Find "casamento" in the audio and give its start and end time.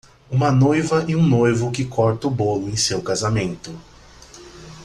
3.03-3.71